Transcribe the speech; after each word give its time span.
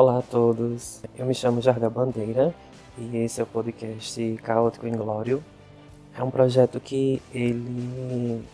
Olá 0.00 0.20
a 0.20 0.22
todos, 0.22 1.02
eu 1.16 1.26
me 1.26 1.34
chamo 1.34 1.60
Jardel 1.60 1.90
Bandeira 1.90 2.54
e 2.96 3.16
esse 3.16 3.40
é 3.40 3.42
o 3.42 3.46
podcast 3.48 4.36
Caótico 4.44 4.86
Inglório. 4.86 5.42
É 6.16 6.22
um 6.22 6.30
projeto 6.30 6.78
que 6.78 7.20
ele 7.34 8.44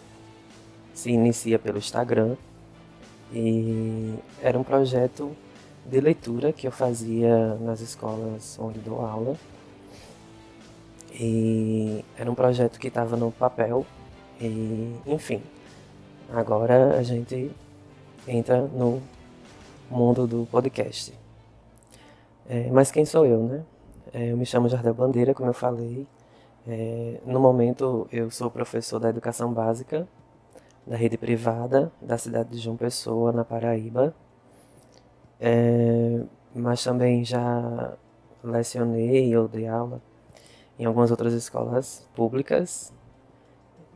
se 0.94 1.10
inicia 1.10 1.58
pelo 1.58 1.76
Instagram 1.76 2.34
e 3.30 4.14
era 4.40 4.58
um 4.58 4.64
projeto 4.64 5.36
de 5.84 6.00
leitura 6.00 6.50
que 6.50 6.66
eu 6.66 6.72
fazia 6.72 7.56
nas 7.56 7.82
escolas 7.82 8.58
onde 8.58 8.78
dou 8.78 9.04
aula. 9.04 9.36
E 11.12 12.02
era 12.16 12.30
um 12.30 12.34
projeto 12.34 12.80
que 12.80 12.88
estava 12.88 13.18
no 13.18 13.30
papel 13.30 13.84
e, 14.40 14.96
enfim, 15.06 15.42
agora 16.32 16.96
a 16.96 17.02
gente 17.02 17.50
entra 18.26 18.62
no 18.62 19.02
mundo 19.90 20.26
do 20.26 20.48
podcast. 20.50 21.22
É, 22.48 22.70
mas 22.70 22.90
quem 22.90 23.04
sou 23.04 23.24
eu, 23.26 23.42
né? 23.42 23.64
É, 24.12 24.32
eu 24.32 24.36
me 24.36 24.46
chamo 24.46 24.68
Jardel 24.68 24.94
Bandeira, 24.94 25.34
como 25.34 25.48
eu 25.48 25.54
falei. 25.54 26.06
É, 26.66 27.20
no 27.26 27.40
momento, 27.40 28.08
eu 28.12 28.30
sou 28.30 28.50
professor 28.50 28.98
da 28.98 29.08
educação 29.10 29.52
básica 29.52 30.06
da 30.86 30.96
rede 30.96 31.16
privada 31.16 31.90
da 32.00 32.18
cidade 32.18 32.50
de 32.50 32.58
João 32.58 32.76
Pessoa, 32.76 33.32
na 33.32 33.44
Paraíba. 33.44 34.14
É, 35.40 36.22
mas 36.54 36.82
também 36.84 37.24
já 37.24 37.94
lecionei 38.42 39.36
ou 39.36 39.48
dei 39.48 39.66
aula 39.66 40.00
em 40.78 40.84
algumas 40.84 41.10
outras 41.10 41.32
escolas 41.32 42.08
públicas. 42.14 42.92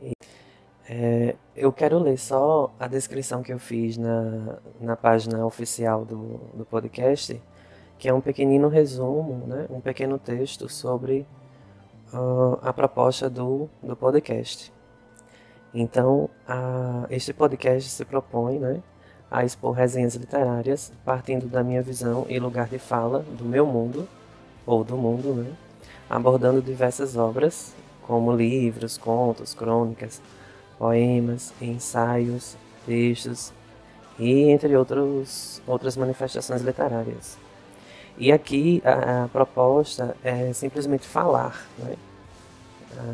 E, 0.01 0.13
é, 0.89 1.35
eu 1.55 1.71
quero 1.71 1.99
ler 1.99 2.17
só 2.17 2.73
a 2.79 2.87
descrição 2.87 3.43
que 3.43 3.53
eu 3.53 3.59
fiz 3.59 3.97
na, 3.97 4.59
na 4.79 4.95
página 4.95 5.45
oficial 5.45 6.05
do, 6.05 6.39
do 6.53 6.65
podcast, 6.65 7.41
que 7.99 8.07
é 8.07 8.13
um 8.13 8.21
pequenino 8.21 8.69
resumo, 8.69 9.45
né, 9.45 9.67
um 9.69 9.81
pequeno 9.81 10.17
texto 10.17 10.69
sobre 10.69 11.27
uh, 12.13 12.57
a 12.61 12.71
proposta 12.71 13.29
do, 13.29 13.69
do 13.83 13.93
podcast. 13.93 14.71
Então, 15.73 16.29
a, 16.47 17.05
este 17.09 17.33
podcast 17.33 17.89
se 17.89 18.05
propõe 18.05 18.57
né, 18.57 18.81
a 19.29 19.43
expor 19.43 19.73
resenhas 19.73 20.15
literárias 20.15 20.93
partindo 21.03 21.45
da 21.47 21.61
minha 21.61 21.81
visão 21.81 22.25
e 22.29 22.39
lugar 22.39 22.69
de 22.69 22.79
fala 22.79 23.19
do 23.37 23.43
meu 23.43 23.65
mundo, 23.65 24.07
ou 24.65 24.81
do 24.81 24.95
mundo, 24.95 25.33
né, 25.33 25.51
abordando 26.09 26.61
diversas 26.61 27.17
obras, 27.17 27.75
como 28.03 28.33
livros, 28.33 28.97
contos, 28.97 29.53
crônicas, 29.53 30.21
poemas, 30.77 31.53
ensaios, 31.61 32.55
textos 32.85 33.51
e 34.17 34.43
entre 34.49 34.75
outros, 34.77 35.61
outras 35.67 35.97
manifestações 35.97 36.61
literárias. 36.61 37.48
E 38.19 38.33
aqui 38.33 38.81
a, 38.83 39.23
a 39.23 39.27
proposta 39.29 40.15
é 40.21 40.51
simplesmente 40.51 41.07
falar, 41.07 41.65
né? 41.77 41.95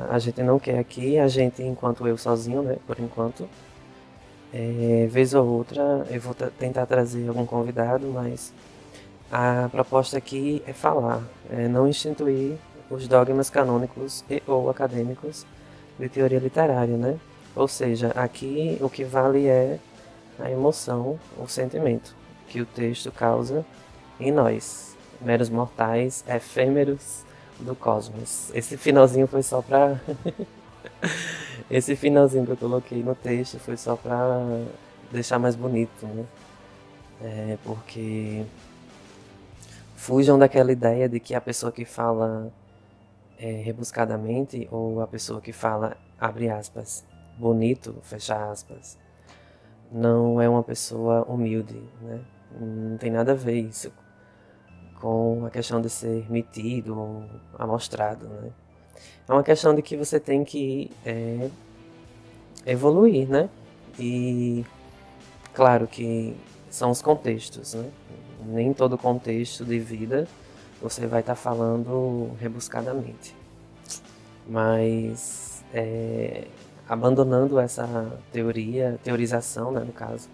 A, 0.09 0.17
gente 0.17 0.41
não 0.41 0.57
quer 0.57 0.79
aqui, 0.79 1.19
a 1.19 1.27
gente, 1.27 1.61
enquanto 1.61 2.07
eu 2.07 2.17
sozinho, 2.17 2.63
né, 2.63 2.77
por 2.87 2.99
enquanto, 2.99 3.47
é, 4.51 5.05
vez 5.11 5.33
ou 5.35 5.45
outra 5.45 6.07
eu 6.09 6.19
vou 6.19 6.33
tentar 6.33 6.87
trazer 6.87 7.27
algum 7.27 7.45
convidado, 7.45 8.07
mas 8.07 8.51
a 9.31 9.69
proposta 9.71 10.17
aqui 10.17 10.63
é 10.65 10.73
falar, 10.73 11.21
é 11.51 11.67
não 11.67 11.87
instituir 11.87 12.57
os 12.89 13.07
dogmas 13.07 13.49
canônicos 13.49 14.23
e 14.29 14.41
ou 14.47 14.69
acadêmicos 14.71 15.45
de 15.99 16.09
teoria 16.09 16.39
literária, 16.39 16.97
né? 16.97 17.19
Ou 17.55 17.67
seja, 17.67 18.11
aqui 18.15 18.77
o 18.81 18.89
que 18.89 19.03
vale 19.03 19.45
é 19.45 19.77
a 20.39 20.49
emoção, 20.49 21.19
o 21.37 21.47
sentimento 21.47 22.15
que 22.47 22.59
o 22.59 22.65
texto 22.65 23.11
causa 23.11 23.63
em 24.19 24.31
nós, 24.31 24.94
meros 25.25 25.49
mortais, 25.49 26.23
efêmeros 26.27 27.25
do 27.59 27.75
cosmos. 27.75 28.51
Esse 28.53 28.77
finalzinho 28.77 29.27
foi 29.27 29.41
só 29.41 29.61
pra. 29.61 29.99
Esse 31.69 31.95
finalzinho 31.95 32.45
que 32.45 32.51
eu 32.51 32.57
coloquei 32.57 33.01
no 33.01 33.15
texto 33.15 33.59
foi 33.59 33.75
só 33.75 33.95
pra 33.95 34.39
deixar 35.11 35.39
mais 35.39 35.55
bonito, 35.55 36.05
né? 36.05 36.25
É 37.21 37.57
porque 37.63 38.45
fujam 39.95 40.37
daquela 40.37 40.71
ideia 40.71 41.09
de 41.09 41.19
que 41.19 41.33
a 41.33 41.41
pessoa 41.41 41.71
que 41.71 41.85
fala 41.85 42.51
é, 43.39 43.51
rebuscadamente 43.63 44.67
ou 44.69 45.01
a 45.01 45.07
pessoa 45.07 45.41
que 45.41 45.51
fala, 45.51 45.97
abre 46.19 46.49
aspas, 46.49 47.03
bonito, 47.37 47.95
fecha 48.03 48.51
aspas, 48.51 48.97
não 49.91 50.39
é 50.39 50.47
uma 50.47 50.61
pessoa 50.61 51.23
humilde, 51.23 51.81
né? 52.01 52.19
Não 52.59 52.97
tem 52.97 53.09
nada 53.09 53.31
a 53.31 53.35
ver 53.35 53.59
isso 53.59 53.91
com 54.99 55.45
a 55.45 55.49
questão 55.49 55.81
de 55.81 55.89
ser 55.89 56.29
metido 56.31 56.97
ou 56.97 57.23
amostrado, 57.57 58.27
né? 58.27 58.51
É 59.27 59.31
uma 59.31 59.43
questão 59.43 59.73
de 59.73 59.81
que 59.81 59.97
você 59.97 60.19
tem 60.19 60.43
que 60.43 60.91
é, 61.05 61.49
evoluir, 62.65 63.27
né? 63.27 63.49
E 63.99 64.65
claro 65.53 65.87
que 65.87 66.35
são 66.69 66.91
os 66.91 67.01
contextos, 67.01 67.73
né? 67.73 67.89
Nem 68.45 68.73
todo 68.73 68.97
contexto 68.97 69.65
de 69.65 69.79
vida 69.79 70.27
você 70.81 71.07
vai 71.07 71.21
estar 71.21 71.33
tá 71.33 71.41
falando 71.41 72.31
rebuscadamente. 72.39 73.35
Mas 74.47 75.63
é, 75.73 76.45
abandonando 76.87 77.59
essa 77.59 78.19
teoria, 78.31 78.99
teorização, 79.03 79.71
né, 79.71 79.79
no 79.81 79.93
caso, 79.93 80.29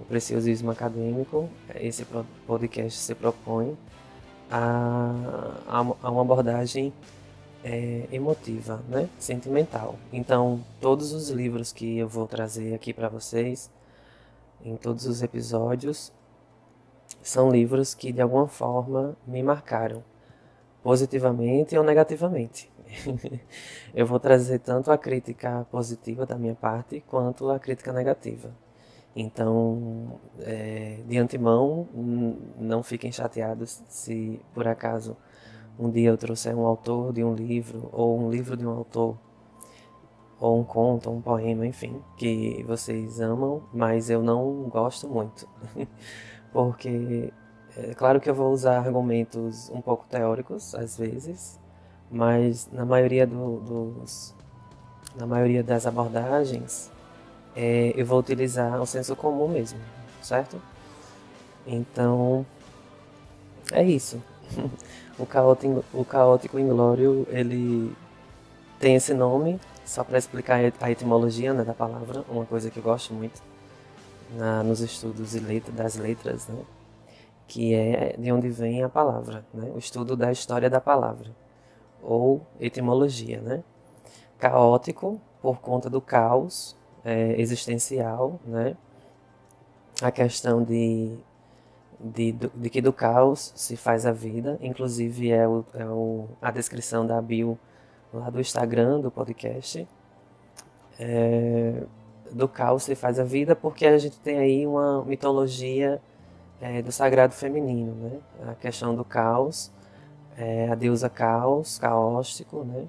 o 0.00 0.04
preciosismo 0.04 0.70
acadêmico, 0.70 1.48
esse 1.74 2.06
podcast 2.46 2.98
se 2.98 3.14
propõe 3.14 3.76
a, 4.50 5.12
a, 5.66 6.10
uma 6.10 6.22
abordagem 6.22 6.92
é, 7.62 8.06
emotiva, 8.12 8.82
né, 8.88 9.08
sentimental. 9.18 9.96
Então, 10.12 10.60
todos 10.80 11.12
os 11.12 11.30
livros 11.30 11.72
que 11.72 11.98
eu 11.98 12.08
vou 12.08 12.26
trazer 12.26 12.74
aqui 12.74 12.92
para 12.92 13.08
vocês, 13.08 13.70
em 14.64 14.76
todos 14.76 15.06
os 15.06 15.22
episódios, 15.22 16.12
são 17.22 17.50
livros 17.50 17.94
que 17.94 18.12
de 18.12 18.20
alguma 18.20 18.48
forma 18.48 19.16
me 19.26 19.42
marcaram, 19.42 20.04
positivamente 20.82 21.76
ou 21.76 21.82
negativamente. 21.82 22.70
eu 23.94 24.06
vou 24.06 24.20
trazer 24.20 24.58
tanto 24.58 24.92
a 24.92 24.98
crítica 24.98 25.66
positiva 25.70 26.26
da 26.26 26.36
minha 26.36 26.54
parte 26.54 27.02
quanto 27.08 27.50
a 27.50 27.58
crítica 27.58 27.92
negativa. 27.92 28.63
Então, 29.16 30.18
é, 30.40 31.00
de 31.06 31.16
antemão, 31.18 31.88
não 32.58 32.82
fiquem 32.82 33.12
chateados 33.12 33.82
se 33.88 34.40
por 34.52 34.66
acaso 34.66 35.16
um 35.78 35.90
dia 35.90 36.10
eu 36.10 36.16
trouxer 36.16 36.56
um 36.56 36.66
autor 36.66 37.12
de 37.12 37.22
um 37.22 37.34
livro, 37.34 37.88
ou 37.92 38.18
um 38.18 38.30
livro 38.30 38.56
de 38.56 38.66
um 38.66 38.70
autor, 38.70 39.16
ou 40.40 40.58
um 40.60 40.64
conto, 40.64 41.10
um 41.10 41.20
poema, 41.20 41.66
enfim, 41.66 42.02
que 42.16 42.64
vocês 42.66 43.20
amam, 43.20 43.62
mas 43.72 44.10
eu 44.10 44.22
não 44.22 44.68
gosto 44.68 45.08
muito. 45.08 45.48
Porque 46.52 47.32
é 47.76 47.94
claro 47.94 48.20
que 48.20 48.28
eu 48.28 48.34
vou 48.34 48.52
usar 48.52 48.78
argumentos 48.78 49.70
um 49.70 49.80
pouco 49.80 50.06
teóricos, 50.08 50.74
às 50.74 50.96
vezes, 50.96 51.60
mas 52.10 52.68
na 52.72 52.84
maioria 52.84 53.26
do, 53.26 53.60
dos 53.60 54.34
na 55.16 55.26
maioria 55.26 55.62
das 55.62 55.86
abordagens 55.86 56.90
é, 57.56 57.92
eu 57.96 58.04
vou 58.04 58.18
utilizar 58.18 58.80
o 58.80 58.86
senso 58.86 59.14
comum 59.14 59.48
mesmo, 59.48 59.78
certo? 60.22 60.60
Então 61.66 62.44
é 63.72 63.82
isso. 63.82 64.22
o 65.18 65.24
caótico, 65.24 65.84
o 65.92 66.04
caótico 66.04 66.58
inglório 66.58 67.26
ele 67.30 67.94
tem 68.78 68.96
esse 68.96 69.14
nome 69.14 69.58
só 69.84 70.02
para 70.02 70.18
explicar 70.18 70.60
a 70.80 70.90
etimologia 70.90 71.52
né, 71.52 71.62
da 71.62 71.74
palavra, 71.74 72.24
uma 72.28 72.44
coisa 72.44 72.70
que 72.70 72.78
eu 72.78 72.82
gosto 72.82 73.12
muito 73.12 73.40
na, 74.30 74.62
nos 74.62 74.80
estudos 74.80 75.34
letra, 75.34 75.72
das 75.72 75.96
letras, 75.96 76.48
né? 76.48 76.62
que 77.46 77.74
é 77.74 78.16
de 78.18 78.32
onde 78.32 78.48
vem 78.48 78.82
a 78.82 78.88
palavra, 78.88 79.44
né? 79.52 79.70
o 79.74 79.78
estudo 79.78 80.16
da 80.16 80.32
história 80.32 80.70
da 80.70 80.80
palavra 80.80 81.30
ou 82.02 82.46
etimologia, 82.60 83.40
né? 83.40 83.62
Caótico 84.38 85.20
por 85.40 85.58
conta 85.60 85.88
do 85.88 86.00
caos 86.00 86.76
é, 87.04 87.40
existencial, 87.40 88.40
né? 88.44 88.76
A 90.02 90.10
questão 90.10 90.62
de, 90.62 91.16
de, 92.00 92.32
de, 92.32 92.70
que 92.70 92.80
do 92.80 92.92
caos 92.92 93.52
se 93.54 93.76
faz 93.76 94.06
a 94.06 94.12
vida, 94.12 94.58
inclusive 94.60 95.30
é, 95.30 95.46
o, 95.46 95.64
é 95.74 95.84
o, 95.84 96.28
a 96.42 96.50
descrição 96.50 97.06
da 97.06 97.20
bio 97.20 97.58
lá 98.12 98.30
do 98.30 98.40
Instagram 98.40 99.00
do 99.00 99.10
podcast. 99.10 99.86
É, 100.98 101.82
do 102.30 102.48
caos 102.48 102.84
se 102.84 102.94
faz 102.94 103.18
a 103.18 103.24
vida, 103.24 103.54
porque 103.54 103.86
a 103.86 103.98
gente 103.98 104.18
tem 104.20 104.38
aí 104.38 104.66
uma 104.66 105.04
mitologia 105.04 106.00
é, 106.60 106.82
do 106.82 106.90
sagrado 106.90 107.34
feminino, 107.34 107.94
né? 107.94 108.20
A 108.50 108.54
questão 108.54 108.94
do 108.94 109.04
caos 109.04 109.72
é, 110.36 110.68
a 110.68 110.74
deusa 110.74 111.08
caos, 111.08 111.78
caóstico, 111.78 112.64
né? 112.64 112.86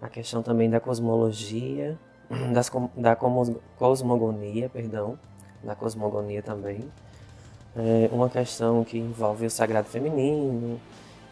A 0.00 0.08
questão 0.08 0.42
também 0.42 0.68
da 0.68 0.78
cosmologia, 0.78 1.98
das, 2.52 2.70
da 2.96 3.16
cosmogonia, 3.78 4.68
perdão, 4.68 5.18
da 5.62 5.74
cosmogonia 5.74 6.42
também. 6.42 6.80
é, 7.76 8.08
uma 8.12 8.28
questão 8.30 8.82
que 8.84 8.98
envolve 8.98 9.46
o 9.46 9.50
sagrado 9.50 9.88
feminino 9.88 10.80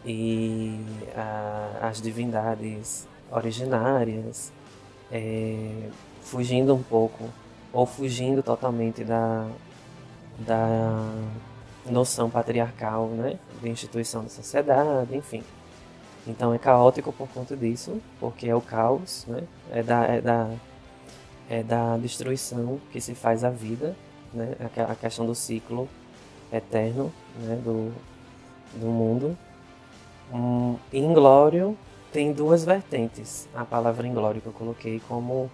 e 0.05 0.79
a, 1.15 1.87
as 1.87 2.01
divindades 2.01 3.07
originárias, 3.31 4.53
é, 5.11 5.89
fugindo 6.21 6.73
um 6.75 6.83
pouco 6.83 7.25
ou 7.73 7.85
fugindo 7.85 8.43
totalmente 8.43 9.03
da, 9.03 9.47
da 10.39 11.11
noção 11.85 12.29
patriarcal, 12.29 13.07
né, 13.07 13.39
de 13.61 13.69
instituição 13.69 14.23
da 14.23 14.29
sociedade, 14.29 15.15
enfim. 15.15 15.43
Então 16.27 16.53
é 16.53 16.57
caótico 16.57 17.11
por 17.11 17.27
conta 17.29 17.55
disso, 17.55 18.01
porque 18.19 18.47
é 18.47 18.55
o 18.55 18.61
caos, 18.61 19.25
né, 19.27 19.43
é 19.71 19.83
da, 19.83 20.03
é 20.05 20.21
da, 20.21 20.49
é 21.49 21.63
da 21.63 21.97
destruição 21.97 22.79
que 22.91 22.99
se 22.99 23.13
faz 23.13 23.43
a 23.43 23.49
vida, 23.49 23.95
né, 24.33 24.55
a 24.89 24.95
questão 24.95 25.25
do 25.25 25.35
ciclo 25.35 25.87
eterno 26.51 27.11
né, 27.39 27.59
do, 27.63 27.91
do 28.75 28.87
mundo. 28.87 29.37
Um, 30.33 30.77
inglório 30.91 31.77
tem 32.11 32.33
duas 32.33 32.65
vertentes. 32.65 33.47
A 33.53 33.63
palavra 33.63 34.07
inglório 34.07 34.41
que 34.41 34.47
eu 34.47 34.53
coloquei 34.53 35.01
como 35.07 35.51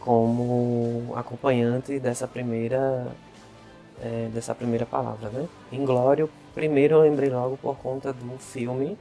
como 0.00 1.12
acompanhante 1.16 1.98
dessa 1.98 2.28
primeira 2.28 3.08
é, 4.00 4.28
dessa 4.32 4.54
primeira 4.54 4.86
palavra, 4.86 5.30
né? 5.30 5.48
Inglório, 5.72 6.30
primeiro 6.54 6.96
eu 6.96 7.00
lembrei 7.00 7.30
logo 7.30 7.56
por 7.56 7.76
conta 7.78 8.12
do 8.12 8.38
filme 8.38 8.96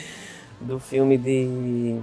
do 0.60 0.78
filme 0.78 1.16
de 1.16 2.00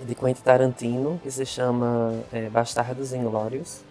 de 0.00 0.14
Quentin 0.14 0.42
Tarantino 0.42 1.20
que 1.22 1.30
se 1.30 1.44
chama 1.46 2.12
é, 2.32 2.48
Bastardos 2.48 3.12
Inglórios. 3.12 3.82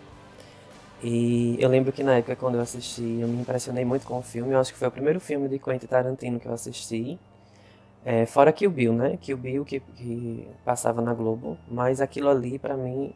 E 1.02 1.58
eu 1.60 1.70
lembro 1.70 1.92
que 1.92 2.04
na 2.04 2.16
época 2.16 2.36
quando 2.36 2.56
eu 2.56 2.62
assisti 2.62 3.20
eu 3.22 3.28
me 3.28 3.42
impressionei 3.42 3.86
muito 3.86 4.06
com 4.06 4.18
o 4.18 4.22
filme. 4.22 4.54
Eu 4.54 4.60
acho 4.60 4.74
que 4.74 4.80
foi 4.80 4.88
o 4.88 4.92
primeiro 4.92 5.20
filme 5.20 5.48
de 5.48 5.60
Quentin 5.60 5.88
Tarantino 5.88 6.40
que 6.40 6.48
eu 6.48 6.54
assisti. 6.54 7.20
É, 8.06 8.26
fora 8.26 8.52
Kill 8.52 8.70
Bill, 8.70 8.94
né? 8.94 9.18
Kill 9.22 9.38
Bill 9.38 9.66
que, 9.66 9.80
que 9.80 10.48
passava 10.66 11.02
na 11.02 11.14
Globo, 11.14 11.58
mas 11.70 12.02
aquilo 12.02 12.30
ali 12.30 12.60
para 12.60 12.76
mim 12.76 13.14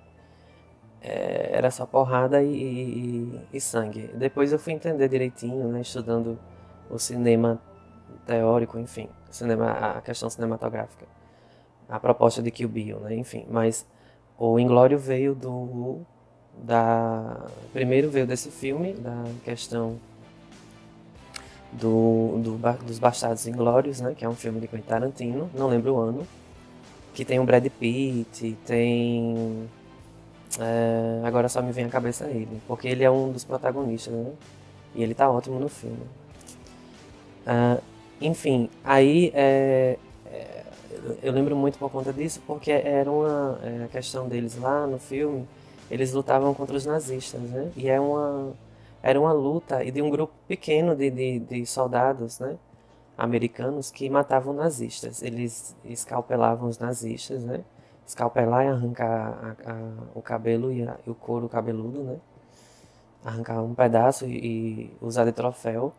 é, 1.02 1.50
era 1.54 1.72
só 1.72 1.86
porrada 1.86 2.42
e, 2.42 2.54
e, 2.54 3.42
e, 3.54 3.62
sangue. 3.62 4.10
Depois 4.14 4.52
eu 4.52 4.60
fui 4.60 4.74
entender 4.74 5.08
direitinho, 5.08 5.68
né, 5.70 5.82
estudando 5.82 6.38
o 6.90 6.98
cinema 6.98 7.60
teórico, 8.26 8.78
enfim, 8.80 9.10
cinema, 9.30 9.72
a 9.72 10.02
questão 10.02 10.30
cinematográfica, 10.30 11.06
a 11.90 12.00
proposta 12.00 12.42
de 12.42 12.52
Kill 12.52 12.70
Bill, 12.70 13.00
né, 13.00 13.16
enfim. 13.16 13.46
Mas 13.50 13.86
o 14.38 14.60
Inglório 14.60 14.98
veio 14.98 15.34
do 15.34 16.00
da 16.64 17.46
primeiro 17.72 18.10
veio 18.10 18.26
desse 18.26 18.50
filme, 18.50 18.94
da 18.94 19.24
questão 19.44 20.00
do, 21.72 22.40
do 22.40 22.84
dos 22.84 23.00
Bastardos 23.00 23.46
Inglórios, 23.48 24.02
né, 24.02 24.16
que 24.16 24.26
é 24.26 24.30
um 24.30 24.36
filme 24.36 24.60
de 24.60 24.68
Quentin 24.68 24.88
Tarantino, 24.88 25.50
não 25.54 25.68
lembro 25.68 25.94
o 25.94 26.00
ano, 26.00 26.28
que 27.14 27.24
tem 27.24 27.40
o 27.40 27.44
Brad 27.44 27.66
Pitt, 27.68 28.58
tem 28.66 29.70
é, 30.60 31.22
agora 31.24 31.50
só 31.50 31.62
me 31.62 31.72
vem 31.72 31.86
à 31.86 31.90
cabeça 31.90 32.26
ele, 32.26 32.62
porque 32.68 32.88
ele 32.88 33.04
é 33.04 33.12
um 33.12 33.32
dos 33.32 33.44
protagonistas, 33.44 34.14
né? 34.14 34.32
E 34.96 35.04
ele 35.04 35.14
tá 35.14 35.30
ótimo 35.30 35.60
no 35.60 35.70
filme. 35.70 36.06
Uh, 37.46 37.82
enfim, 38.20 38.70
aí 38.84 39.32
é, 39.36 39.98
é, 40.26 40.64
eu 41.22 41.32
lembro 41.32 41.56
muito 41.56 41.78
por 41.78 41.90
conta 41.92 42.14
disso, 42.14 42.42
porque 42.46 42.72
era 42.72 43.12
uma 43.12 43.60
é, 43.64 43.88
questão 43.92 44.28
deles 44.28 44.58
lá 44.58 44.88
no 44.88 45.00
filme, 45.00 45.48
eles 45.90 46.14
lutavam 46.14 46.54
contra 46.54 46.76
os 46.76 46.86
nazistas, 46.86 47.42
né? 47.42 47.72
E 47.76 47.90
é 47.90 48.00
uma, 48.00 48.54
era 49.02 49.20
uma 49.20 49.32
luta 49.32 49.84
e 49.84 49.92
de 49.92 50.02
um 50.02 50.10
grupo 50.10 50.34
pequeno 50.48 50.96
de, 50.96 51.10
de, 51.10 51.40
de 51.40 51.66
soldados, 51.66 52.40
né? 52.40 52.58
Americanos 53.18 53.90
que 53.92 54.10
matavam 54.10 54.54
nazistas. 54.54 55.24
Eles 55.24 55.76
escalpelavam 55.86 56.70
os 56.70 56.78
nazistas, 56.78 57.44
né? 57.44 57.64
escalpelar 58.08 58.66
e 58.66 58.70
arrancar 58.70 59.58
a, 59.66 59.72
a, 59.72 59.92
o 60.16 60.22
cabelo 60.22 60.72
e, 60.72 60.82
a, 60.82 60.96
e, 61.06 61.10
o 61.10 61.16
couro 61.16 61.50
cabeludo, 61.50 62.04
né? 62.04 62.18
Arrancar 63.24 63.62
um 63.62 63.76
pedaço 63.76 64.26
e, 64.26 64.38
e, 64.38 64.98
usar 65.02 65.26
de 65.26 65.34
troféu. 65.34 65.94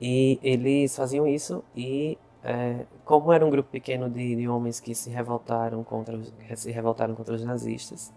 E 0.00 0.38
eles 0.42 0.96
faziam 0.96 1.26
isso 1.26 1.62
e 1.76 2.16
é, 2.42 2.84
como 3.04 3.32
era 3.32 3.44
um 3.44 3.50
grupo 3.50 3.70
pequeno 3.70 4.08
de, 4.08 4.36
de, 4.36 4.48
homens 4.48 4.80
que 4.80 4.94
se 4.94 5.10
revoltaram 5.10 5.82
contra 5.82 6.16
os, 6.16 6.32
se 6.56 6.70
revoltaram 6.70 7.14
contra 7.14 7.34
os 7.34 7.44
nazistas, 7.44 8.12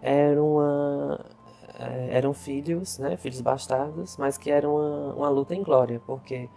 era 0.00 0.42
uma, 0.42 1.20
é, 1.78 2.16
eram 2.16 2.32
filhos, 2.34 2.98
né, 2.98 3.16
filhos 3.16 3.40
bastardos, 3.40 4.16
mas 4.16 4.36
que 4.38 4.50
era 4.50 4.68
uma, 4.68 5.14
uma 5.14 5.28
luta 5.28 5.54
em 5.54 5.62
glória, 5.62 6.00
porque 6.06 6.48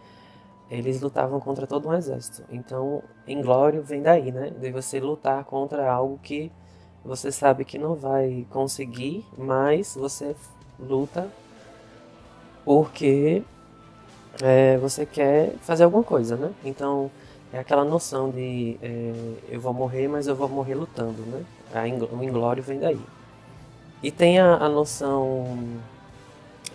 eles 0.69 1.01
lutavam 1.01 1.39
contra 1.39 1.67
todo 1.67 1.89
um 1.89 1.93
exército. 1.93 2.43
Então, 2.49 3.03
inglório 3.27 3.83
vem 3.83 4.01
daí, 4.01 4.31
né? 4.31 4.49
De 4.49 4.71
você 4.71 4.99
lutar 4.99 5.43
contra 5.45 5.91
algo 5.91 6.19
que 6.23 6.51
você 7.03 7.31
sabe 7.31 7.63
que 7.63 7.77
não 7.77 7.93
vai 7.93 8.47
conseguir, 8.49 9.23
mas 9.37 9.95
você 9.95 10.35
luta 10.79 11.29
porque 12.65 13.43
é, 14.41 14.77
você 14.77 15.05
quer 15.05 15.53
fazer 15.61 15.83
alguma 15.83 16.03
coisa, 16.03 16.35
né? 16.35 16.51
Então, 16.63 17.09
é 17.53 17.59
aquela 17.59 17.85
noção 17.85 18.29
de 18.29 18.77
é, 18.81 19.13
eu 19.49 19.59
vou 19.59 19.73
morrer, 19.73 20.07
mas 20.07 20.27
eu 20.27 20.35
vou 20.35 20.49
morrer 20.49 20.75
lutando, 20.75 21.21
né? 21.23 21.43
o 22.11 22.23
inglório 22.23 22.63
vem 22.63 22.79
daí. 22.79 22.99
E 24.01 24.11
tem 24.11 24.39
a, 24.39 24.55
a 24.55 24.69
noção 24.69 25.57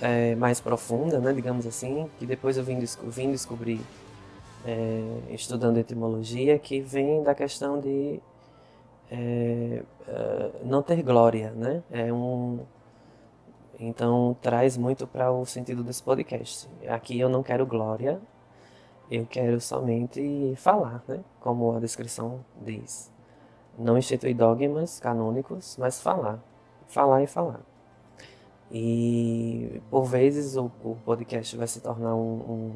é, 0.00 0.34
mais 0.34 0.60
profunda, 0.60 1.18
né, 1.18 1.32
digamos 1.32 1.66
assim, 1.66 2.08
que 2.18 2.26
depois 2.26 2.56
eu 2.56 2.64
vim, 2.64 2.78
vim 3.04 3.30
descobrir 3.30 3.80
é, 4.66 5.02
estudando 5.30 5.78
etimologia, 5.78 6.58
que 6.58 6.80
vem 6.80 7.22
da 7.22 7.34
questão 7.34 7.80
de 7.80 8.20
é, 9.10 9.82
é 10.08 10.50
não 10.64 10.82
ter 10.82 11.02
glória, 11.02 11.50
né? 11.52 11.82
É 11.90 12.12
um 12.12 12.60
então 13.80 14.36
traz 14.42 14.76
muito 14.76 15.06
para 15.06 15.32
o 15.32 15.46
sentido 15.46 15.82
desse 15.82 16.02
podcast. 16.02 16.68
Aqui 16.86 17.18
eu 17.18 17.30
não 17.30 17.42
quero 17.42 17.64
glória, 17.64 18.20
eu 19.10 19.26
quero 19.26 19.58
somente 19.58 20.54
falar, 20.56 21.02
né? 21.08 21.24
Como 21.40 21.74
a 21.74 21.80
descrição 21.80 22.44
diz. 22.60 23.10
Não 23.78 23.96
instituir 23.96 24.36
dogmas 24.36 25.00
canônicos, 25.00 25.78
mas 25.78 26.00
falar. 26.00 26.38
Falar 26.86 27.22
e 27.22 27.26
falar. 27.26 27.60
E 28.70 29.80
por 29.90 30.04
vezes 30.04 30.56
o, 30.56 30.70
o 30.84 30.96
podcast 31.04 31.56
vai 31.56 31.66
se 31.66 31.80
tornar 31.80 32.14
um, 32.14 32.20
um, 32.20 32.72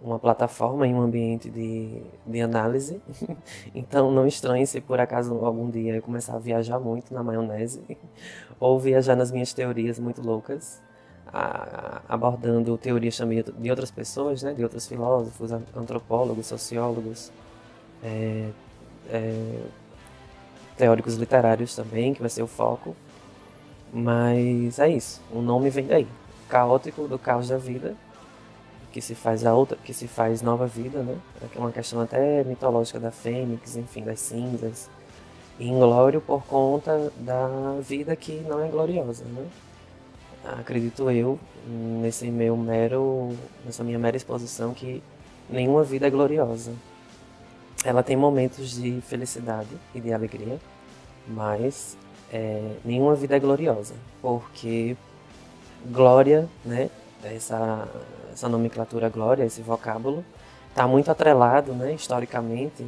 uma 0.00 0.18
plataforma 0.18 0.86
em 0.86 0.94
um 0.94 1.00
ambiente 1.00 1.50
de, 1.50 2.02
de 2.26 2.40
análise. 2.40 3.00
então 3.74 4.10
não 4.10 4.26
estranhe 4.26 4.66
se 4.66 4.80
por 4.80 5.00
acaso 5.00 5.34
algum 5.44 5.68
dia 5.70 5.96
eu 5.96 6.02
começar 6.02 6.36
a 6.36 6.38
viajar 6.38 6.78
muito 6.78 7.12
na 7.12 7.22
maionese 7.22 7.82
ou 8.60 8.78
viajar 8.78 9.16
nas 9.16 9.30
minhas 9.30 9.52
teorias 9.52 9.98
muito 9.98 10.22
loucas, 10.22 10.80
a, 11.26 12.02
abordando 12.08 12.76
teorias 12.78 13.16
também 13.16 13.42
de 13.42 13.70
outras 13.70 13.90
pessoas, 13.90 14.42
né, 14.42 14.54
de 14.54 14.62
outros 14.62 14.86
filósofos, 14.86 15.52
antropólogos, 15.76 16.46
sociólogos, 16.46 17.32
é, 18.02 18.48
é, 19.10 19.62
teóricos 20.76 21.16
literários 21.16 21.74
também, 21.74 22.14
que 22.14 22.20
vai 22.20 22.30
ser 22.30 22.42
o 22.42 22.46
foco. 22.46 22.96
Mas 23.92 24.78
é 24.78 24.88
isso, 24.88 25.20
o 25.32 25.40
nome 25.40 25.70
vem 25.70 25.86
daí. 25.86 26.06
Caótico 26.48 27.08
do 27.08 27.18
caos 27.18 27.48
da 27.48 27.58
vida, 27.58 27.94
que 28.92 29.00
se 29.00 29.14
faz 29.14 29.44
a 29.44 29.54
outra, 29.54 29.76
que 29.84 29.92
se 29.92 30.08
faz 30.08 30.42
nova 30.42 30.66
vida, 30.66 31.02
né? 31.02 31.16
É 31.54 31.58
uma 31.58 31.72
questão 31.72 32.00
até 32.00 32.42
mitológica 32.44 32.98
da 32.98 33.10
fênix, 33.10 33.76
enfim, 33.76 34.02
das 34.02 34.20
cinzas. 34.20 34.88
E 35.58 35.68
inglório 35.68 36.20
por 36.20 36.44
conta 36.44 37.12
da 37.16 37.78
vida 37.80 38.14
que 38.16 38.40
não 38.48 38.64
é 38.64 38.68
gloriosa, 38.68 39.24
né? 39.24 39.46
Acredito 40.44 41.10
eu, 41.10 41.38
nesse 41.66 42.30
meu 42.30 42.56
mero, 42.56 43.36
nessa 43.64 43.84
minha 43.84 43.98
mera 43.98 44.16
exposição, 44.16 44.72
que 44.72 45.02
nenhuma 45.50 45.82
vida 45.84 46.06
é 46.06 46.10
gloriosa. 46.10 46.72
Ela 47.84 48.02
tem 48.02 48.16
momentos 48.16 48.70
de 48.80 49.00
felicidade 49.02 49.68
e 49.94 50.00
de 50.00 50.12
alegria, 50.12 50.58
mas 51.26 51.96
é, 52.32 52.76
nenhuma 52.84 53.14
vida 53.14 53.36
é 53.36 53.40
gloriosa, 53.40 53.94
porque 54.22 54.96
glória, 55.86 56.48
né, 56.64 56.90
essa, 57.24 57.88
essa 58.32 58.48
nomenclatura 58.48 59.08
glória, 59.08 59.44
esse 59.44 59.62
vocábulo, 59.62 60.24
está 60.70 60.86
muito 60.86 61.10
atrelado, 61.10 61.72
né, 61.72 61.92
historicamente 61.94 62.86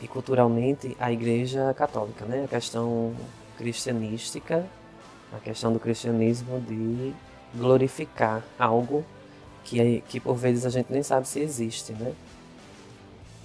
e 0.00 0.08
culturalmente, 0.08 0.96
à 0.98 1.12
Igreja 1.12 1.72
Católica, 1.74 2.24
né, 2.24 2.44
a 2.44 2.48
questão 2.48 3.14
cristianística, 3.56 4.66
a 5.32 5.38
questão 5.38 5.72
do 5.72 5.78
cristianismo 5.78 6.60
de 6.60 7.14
glorificar 7.54 8.42
algo 8.58 9.04
que, 9.64 10.02
que 10.08 10.18
por 10.18 10.34
vezes 10.34 10.66
a 10.66 10.70
gente 10.70 10.92
nem 10.92 11.02
sabe 11.02 11.28
se 11.28 11.40
existe, 11.40 11.92
né? 11.92 12.12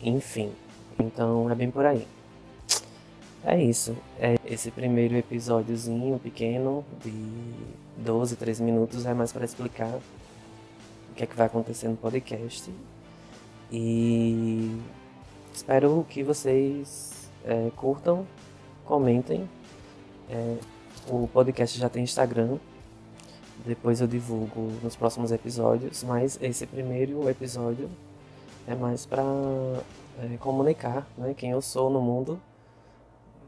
Enfim, 0.01 0.51
então 0.99 1.49
é 1.49 1.55
bem 1.55 1.69
por 1.69 1.85
aí. 1.85 2.07
É 3.43 3.61
isso. 3.61 3.95
É 4.19 4.35
esse 4.45 4.71
primeiro 4.71 5.15
episódiozinho 5.15 6.19
pequeno 6.19 6.83
de 7.03 7.13
12, 7.97 8.35
13 8.35 8.63
minutos 8.63 9.05
é 9.05 9.13
mais 9.13 9.31
para 9.31 9.45
explicar 9.45 9.99
que 11.17 11.23
é 11.23 11.27
que 11.27 11.35
vai 11.35 11.47
acontecer 11.47 11.87
no 11.87 11.97
podcast. 11.97 12.71
E 13.71 14.79
espero 15.51 16.05
que 16.07 16.23
vocês 16.23 17.29
é, 17.43 17.71
curtam, 17.75 18.25
comentem. 18.85 19.49
É, 20.29 20.57
o 21.09 21.27
podcast 21.27 21.77
já 21.77 21.89
tem 21.89 22.03
Instagram. 22.03 22.57
Depois 23.65 23.99
eu 23.99 24.07
divulgo 24.07 24.71
nos 24.83 24.95
próximos 24.95 25.31
episódios, 25.31 26.03
mas 26.03 26.37
esse 26.39 26.67
primeiro 26.67 27.27
episódio 27.27 27.89
é 28.67 28.75
mais 28.75 29.05
para 29.05 29.23
é, 29.23 30.37
comunicar 30.37 31.07
né, 31.17 31.33
quem 31.35 31.49
eu 31.49 31.61
sou 31.61 31.89
no 31.89 31.99
mundo. 31.99 32.39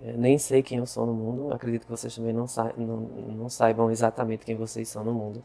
Nem 0.02 0.38
sei 0.38 0.64
quem 0.64 0.78
eu 0.78 0.86
sou 0.86 1.06
no 1.06 1.14
mundo, 1.14 1.54
acredito 1.54 1.84
que 1.86 1.92
vocês 1.92 2.16
também 2.16 2.32
não, 2.34 2.48
sa 2.48 2.72
não, 2.78 2.98
não 2.98 3.50
saibam 3.50 3.92
exatamente 3.92 4.46
quem 4.46 4.56
vocês 4.56 4.88
são 4.88 5.04
no 5.04 5.14
mundo. 5.14 5.44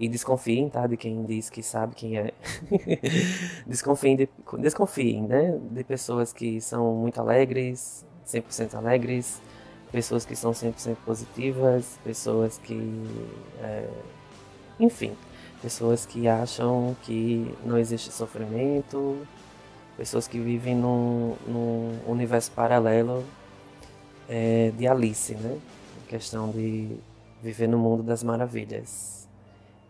E 0.00 0.08
desconfiem, 0.08 0.68
tá? 0.68 0.86
De 0.88 0.96
quem 0.96 1.24
diz 1.24 1.48
que 1.48 1.62
sabe 1.62 1.94
quem 1.94 2.18
é. 2.18 2.32
desconfiem, 3.64 4.16
de, 4.16 4.28
desconfiem, 4.58 5.22
né? 5.22 5.56
De 5.70 5.84
pessoas 5.84 6.32
que 6.32 6.60
são 6.60 6.94
muito 6.94 7.20
alegres, 7.20 8.04
100% 8.26 8.74
alegres, 8.74 9.40
pessoas 9.92 10.24
que 10.24 10.34
são 10.34 10.50
100% 10.50 10.96
positivas, 11.06 12.00
pessoas 12.02 12.58
que. 12.58 13.04
É, 13.62 13.88
enfim, 14.80 15.12
pessoas 15.62 16.04
que 16.04 16.26
acham 16.26 16.96
que 17.02 17.54
não 17.64 17.78
existe 17.78 18.10
sofrimento, 18.10 19.24
pessoas 19.96 20.26
que 20.26 20.40
vivem 20.40 20.74
num, 20.74 21.36
num 21.46 22.00
universo 22.08 22.50
paralelo 22.50 23.24
é, 24.28 24.70
de 24.76 24.86
Alice, 24.86 25.34
né? 25.34 25.58
A 26.04 26.08
questão 26.08 26.50
de 26.50 26.96
viver 27.42 27.68
no 27.68 27.78
mundo 27.78 28.02
das 28.02 28.22
maravilhas. 28.22 29.28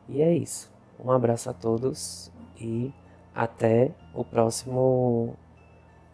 E 0.08 0.20
é 0.20 0.34
isso. 0.34 0.70
Um 1.02 1.10
abraço 1.10 1.50
a 1.50 1.52
todos 1.52 2.30
e 2.58 2.92
até 3.34 3.90
o 4.12 4.24
próximo 4.24 5.36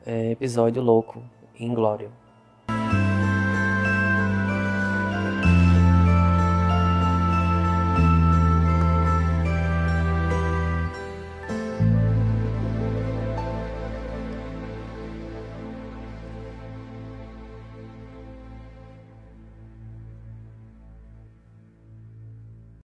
é, 0.07 0.31
episódio 0.31 0.83
louco 0.83 1.23
em 1.59 1.75
Glória. 1.75 2.11